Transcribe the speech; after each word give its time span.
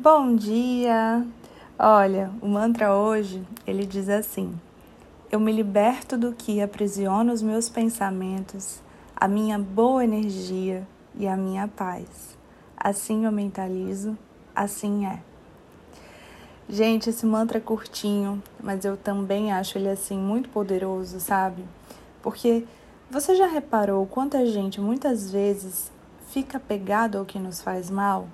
Bom 0.00 0.36
dia! 0.36 1.26
Olha, 1.76 2.30
o 2.40 2.46
mantra 2.46 2.94
hoje, 2.94 3.44
ele 3.66 3.84
diz 3.84 4.08
assim: 4.08 4.54
Eu 5.28 5.40
me 5.40 5.50
liberto 5.50 6.16
do 6.16 6.32
que 6.32 6.62
aprisiona 6.62 7.32
os 7.32 7.42
meus 7.42 7.68
pensamentos, 7.68 8.80
a 9.16 9.26
minha 9.26 9.58
boa 9.58 10.04
energia 10.04 10.86
e 11.16 11.26
a 11.26 11.36
minha 11.36 11.66
paz. 11.66 12.38
Assim 12.76 13.24
eu 13.24 13.32
mentalizo, 13.32 14.16
assim 14.54 15.04
é. 15.04 15.20
Gente, 16.68 17.10
esse 17.10 17.26
mantra 17.26 17.58
é 17.58 17.60
curtinho, 17.60 18.40
mas 18.62 18.84
eu 18.84 18.96
também 18.96 19.50
acho 19.50 19.78
ele 19.78 19.88
assim 19.88 20.16
muito 20.16 20.48
poderoso, 20.48 21.18
sabe? 21.18 21.64
Porque 22.22 22.64
você 23.10 23.34
já 23.34 23.48
reparou 23.48 24.06
quanta 24.06 24.46
gente 24.46 24.80
muitas 24.80 25.28
vezes 25.32 25.90
fica 26.28 26.60
pegado 26.60 27.18
ao 27.18 27.24
que 27.24 27.40
nos 27.40 27.60
faz 27.60 27.90
mal? 27.90 28.28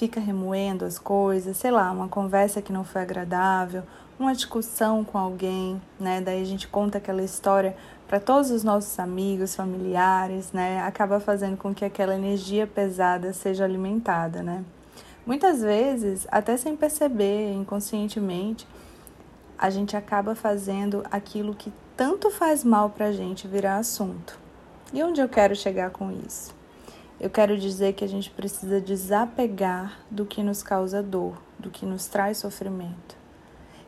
Fica 0.00 0.18
remoendo 0.18 0.86
as 0.86 0.98
coisas, 0.98 1.58
sei 1.58 1.70
lá, 1.70 1.90
uma 1.90 2.08
conversa 2.08 2.62
que 2.62 2.72
não 2.72 2.84
foi 2.84 3.02
agradável, 3.02 3.82
uma 4.18 4.34
discussão 4.34 5.04
com 5.04 5.18
alguém, 5.18 5.78
né? 5.98 6.22
Daí 6.22 6.40
a 6.40 6.46
gente 6.46 6.66
conta 6.66 6.96
aquela 6.96 7.22
história 7.22 7.76
para 8.08 8.18
todos 8.18 8.50
os 8.50 8.64
nossos 8.64 8.98
amigos, 8.98 9.54
familiares, 9.54 10.52
né? 10.52 10.80
Acaba 10.84 11.20
fazendo 11.20 11.58
com 11.58 11.74
que 11.74 11.84
aquela 11.84 12.14
energia 12.14 12.66
pesada 12.66 13.34
seja 13.34 13.62
alimentada, 13.62 14.42
né? 14.42 14.64
Muitas 15.26 15.60
vezes, 15.60 16.26
até 16.30 16.56
sem 16.56 16.74
perceber, 16.74 17.52
inconscientemente, 17.52 18.66
a 19.58 19.68
gente 19.68 19.98
acaba 19.98 20.34
fazendo 20.34 21.04
aquilo 21.10 21.54
que 21.54 21.70
tanto 21.94 22.30
faz 22.30 22.64
mal 22.64 22.88
para 22.88 23.08
a 23.08 23.12
gente 23.12 23.46
virar 23.46 23.76
assunto. 23.76 24.38
E 24.94 25.02
onde 25.02 25.20
eu 25.20 25.28
quero 25.28 25.54
chegar 25.54 25.90
com 25.90 26.10
isso? 26.10 26.58
Eu 27.20 27.28
quero 27.28 27.58
dizer 27.58 27.92
que 27.92 28.02
a 28.02 28.08
gente 28.08 28.30
precisa 28.30 28.80
desapegar 28.80 29.98
do 30.10 30.24
que 30.24 30.42
nos 30.42 30.62
causa 30.62 31.02
dor, 31.02 31.34
do 31.58 31.70
que 31.70 31.84
nos 31.84 32.06
traz 32.06 32.38
sofrimento. 32.38 33.14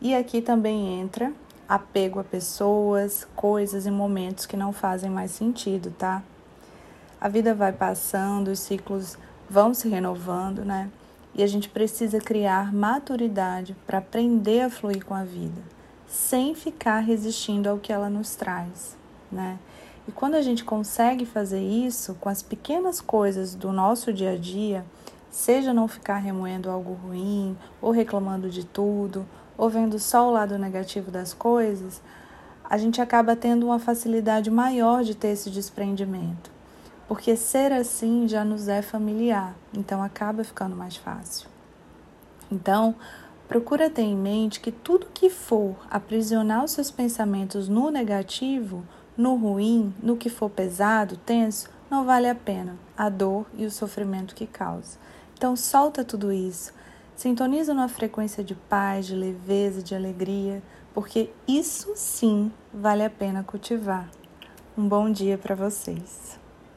E 0.00 0.14
aqui 0.14 0.40
também 0.40 0.98
entra 0.98 1.30
apego 1.68 2.18
a 2.18 2.24
pessoas, 2.24 3.28
coisas 3.36 3.84
e 3.84 3.90
momentos 3.90 4.46
que 4.46 4.56
não 4.56 4.72
fazem 4.72 5.10
mais 5.10 5.32
sentido, 5.32 5.90
tá? 5.90 6.22
A 7.20 7.28
vida 7.28 7.54
vai 7.54 7.70
passando, 7.70 8.48
os 8.48 8.60
ciclos 8.60 9.18
vão 9.50 9.74
se 9.74 9.88
renovando, 9.88 10.64
né? 10.64 10.90
E 11.34 11.42
a 11.42 11.46
gente 11.46 11.68
precisa 11.68 12.18
criar 12.20 12.72
maturidade 12.72 13.76
para 13.86 13.98
aprender 13.98 14.62
a 14.62 14.70
fluir 14.70 15.04
com 15.04 15.14
a 15.14 15.24
vida, 15.24 15.60
sem 16.06 16.54
ficar 16.54 17.00
resistindo 17.00 17.68
ao 17.68 17.78
que 17.78 17.92
ela 17.92 18.08
nos 18.08 18.34
traz, 18.34 18.96
né? 19.30 19.58
E 20.08 20.12
quando 20.12 20.36
a 20.36 20.42
gente 20.42 20.64
consegue 20.64 21.26
fazer 21.26 21.60
isso 21.60 22.14
com 22.14 22.30
as 22.30 22.42
pequenas 22.42 22.98
coisas 22.98 23.54
do 23.54 23.70
nosso 23.70 24.10
dia 24.10 24.32
a 24.32 24.36
dia, 24.38 24.82
seja 25.30 25.74
não 25.74 25.86
ficar 25.86 26.16
remoendo 26.16 26.70
algo 26.70 26.94
ruim, 26.94 27.54
ou 27.82 27.90
reclamando 27.90 28.48
de 28.48 28.64
tudo, 28.64 29.26
ou 29.58 29.68
vendo 29.68 29.98
só 29.98 30.26
o 30.26 30.32
lado 30.32 30.58
negativo 30.58 31.10
das 31.10 31.34
coisas, 31.34 32.00
a 32.64 32.78
gente 32.78 33.02
acaba 33.02 33.36
tendo 33.36 33.66
uma 33.66 33.78
facilidade 33.78 34.50
maior 34.50 35.04
de 35.04 35.14
ter 35.14 35.28
esse 35.28 35.50
desprendimento. 35.50 36.50
Porque 37.06 37.36
ser 37.36 37.70
assim 37.70 38.26
já 38.26 38.42
nos 38.42 38.66
é 38.66 38.80
familiar, 38.80 39.54
então 39.74 40.02
acaba 40.02 40.42
ficando 40.42 40.74
mais 40.74 40.96
fácil. 40.96 41.50
Então, 42.50 42.94
procura 43.46 43.90
ter 43.90 44.02
em 44.02 44.16
mente 44.16 44.58
que 44.58 44.72
tudo 44.72 45.08
que 45.12 45.28
for 45.28 45.76
aprisionar 45.90 46.64
os 46.64 46.70
seus 46.70 46.90
pensamentos 46.90 47.68
no 47.68 47.90
negativo 47.90 48.82
no 49.18 49.34
ruim, 49.34 49.92
no 50.00 50.16
que 50.16 50.30
for 50.30 50.48
pesado, 50.48 51.16
tenso, 51.16 51.68
não 51.90 52.04
vale 52.04 52.28
a 52.28 52.34
pena 52.36 52.76
a 52.96 53.08
dor 53.08 53.46
e 53.56 53.66
o 53.66 53.70
sofrimento 53.70 54.34
que 54.34 54.46
causa. 54.46 54.96
Então 55.36 55.56
solta 55.56 56.04
tudo 56.04 56.32
isso, 56.32 56.72
sintoniza 57.16 57.74
numa 57.74 57.88
frequência 57.88 58.44
de 58.44 58.54
paz, 58.54 59.06
de 59.06 59.16
leveza, 59.16 59.82
de 59.82 59.94
alegria, 59.94 60.62
porque 60.94 61.30
isso 61.48 61.92
sim 61.96 62.52
vale 62.72 63.04
a 63.04 63.10
pena 63.10 63.42
cultivar. 63.42 64.08
Um 64.76 64.88
bom 64.88 65.10
dia 65.10 65.36
para 65.36 65.56
vocês. 65.56 66.38